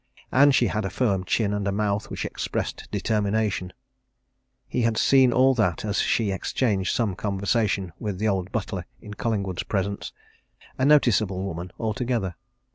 [0.31, 3.71] And she had a firm chin and a mouth which expressed determination;
[4.67, 9.13] he had seen all that as she exchanged some conversation with the old butler in
[9.13, 10.11] Collingwood's presence
[10.75, 12.33] a noticeable woman altogether.